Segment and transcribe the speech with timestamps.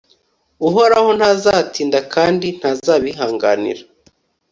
[0.67, 3.83] uhoraho ntazatinda kandi ntazabihanganira